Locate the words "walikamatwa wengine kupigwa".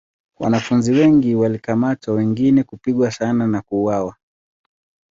1.35-3.11